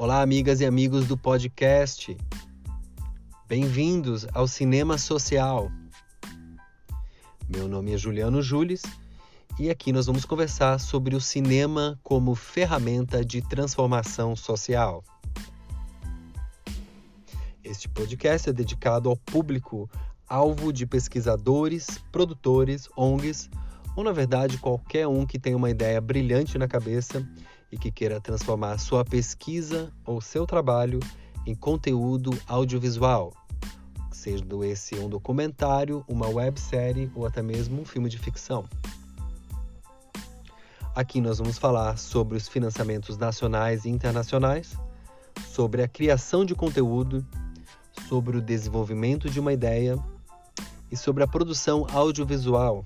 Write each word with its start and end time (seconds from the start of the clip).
Olá, 0.00 0.22
amigas 0.22 0.60
e 0.60 0.64
amigos 0.64 1.08
do 1.08 1.16
podcast. 1.16 2.16
Bem-vindos 3.48 4.28
ao 4.32 4.46
Cinema 4.46 4.96
Social. 4.96 5.72
Meu 7.48 7.66
nome 7.66 7.92
é 7.92 7.98
Juliano 7.98 8.40
Jules 8.40 8.84
e 9.58 9.68
aqui 9.68 9.90
nós 9.90 10.06
vamos 10.06 10.24
conversar 10.24 10.78
sobre 10.78 11.16
o 11.16 11.20
cinema 11.20 11.98
como 12.04 12.36
ferramenta 12.36 13.24
de 13.24 13.42
transformação 13.42 14.36
social. 14.36 15.02
Este 17.64 17.88
podcast 17.88 18.50
é 18.50 18.52
dedicado 18.52 19.08
ao 19.08 19.16
público 19.16 19.90
alvo 20.28 20.72
de 20.72 20.86
pesquisadores, 20.86 21.88
produtores, 22.12 22.88
ONGs 22.96 23.50
ou, 23.96 24.04
na 24.04 24.12
verdade, 24.12 24.58
qualquer 24.58 25.08
um 25.08 25.26
que 25.26 25.40
tenha 25.40 25.56
uma 25.56 25.70
ideia 25.70 26.00
brilhante 26.00 26.56
na 26.56 26.68
cabeça 26.68 27.28
e 27.70 27.76
que 27.76 27.90
queira 27.90 28.20
transformar 28.20 28.78
sua 28.78 29.04
pesquisa 29.04 29.92
ou 30.04 30.20
seu 30.20 30.46
trabalho 30.46 31.00
em 31.46 31.54
conteúdo 31.54 32.30
audiovisual, 32.46 33.32
sendo 34.10 34.64
esse 34.64 34.94
um 34.96 35.08
documentário, 35.08 36.04
uma 36.08 36.28
websérie 36.28 37.10
ou 37.14 37.26
até 37.26 37.42
mesmo 37.42 37.80
um 37.80 37.84
filme 37.84 38.08
de 38.08 38.18
ficção. 38.18 38.64
Aqui 40.94 41.20
nós 41.20 41.38
vamos 41.38 41.58
falar 41.58 41.96
sobre 41.96 42.36
os 42.36 42.48
financiamentos 42.48 43.16
nacionais 43.16 43.84
e 43.84 43.88
internacionais, 43.88 44.76
sobre 45.46 45.82
a 45.82 45.88
criação 45.88 46.44
de 46.44 46.54
conteúdo, 46.54 47.24
sobre 48.08 48.36
o 48.36 48.42
desenvolvimento 48.42 49.30
de 49.30 49.38
uma 49.38 49.52
ideia 49.52 49.98
e 50.90 50.96
sobre 50.96 51.22
a 51.22 51.26
produção 51.26 51.86
audiovisual 51.92 52.84